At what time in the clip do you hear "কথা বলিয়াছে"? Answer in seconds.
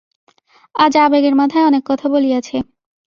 1.89-2.57